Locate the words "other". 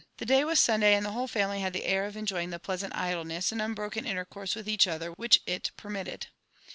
4.89-5.11